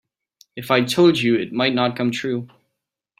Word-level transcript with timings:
If 0.55 0.71
I 0.71 0.83
told 0.83 1.19
you 1.19 1.35
it 1.35 1.53
might 1.53 1.75
not 1.75 1.95
come 1.95 2.09
true. 2.09 2.47